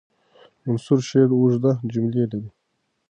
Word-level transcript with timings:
منثور 0.63 0.99
شعر 1.09 1.29
اوږده 1.37 1.71
جملې 1.91 2.23
لري. 2.31 2.49